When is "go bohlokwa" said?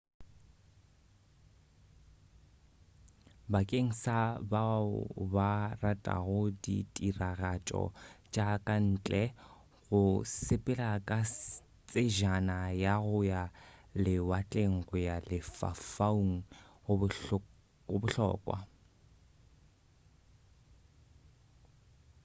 17.89-18.57